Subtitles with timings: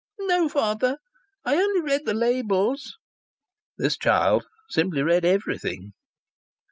[0.21, 0.97] "No, father.
[1.45, 2.97] I only read the labels."
[3.77, 5.93] This child simply read everything.